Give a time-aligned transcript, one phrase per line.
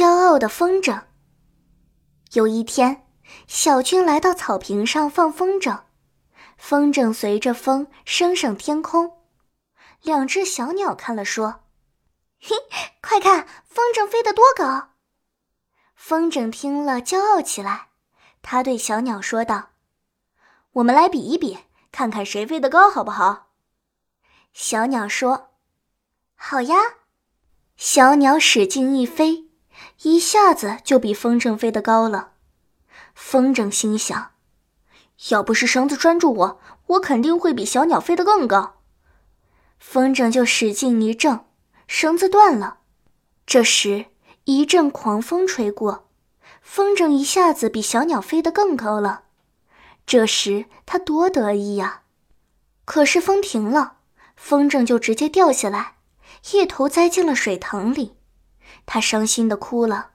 [0.00, 1.02] 骄傲的风筝。
[2.32, 3.06] 有一天，
[3.46, 5.82] 小军来到草坪上放风筝，
[6.56, 9.18] 风筝随着风升上天空。
[10.00, 11.64] 两只小鸟看了，说
[12.40, 12.56] ：“嘿，
[13.02, 14.92] 快看，风筝飞得多高！”
[15.94, 17.88] 风筝听了，骄傲起来。
[18.40, 19.72] 他对小鸟说道
[20.72, 21.58] ：“我们来比一比，
[21.92, 23.50] 看看谁飞得高，好不好？”
[24.54, 25.50] 小鸟说
[26.34, 26.76] ：“好呀。”
[27.76, 29.49] 小鸟使劲一飞，
[30.02, 32.32] 一下子就比风筝飞得高了。
[33.14, 34.32] 风筝心想
[35.30, 38.80] ：“要不是绳子拴住我，我肯定会比小鸟飞得更高。”
[39.78, 41.44] 风筝就使劲一挣，
[41.86, 42.78] 绳子断了。
[43.46, 44.06] 这时
[44.44, 46.08] 一阵狂风吹过，
[46.62, 49.24] 风筝一下子比小鸟飞得更高了。
[50.06, 52.02] 这时他多得意呀！
[52.84, 53.98] 可是风停了，
[54.34, 55.96] 风筝就直接掉下来，
[56.52, 58.16] 一头栽进了水塘里。
[58.86, 60.10] 他伤心的哭了。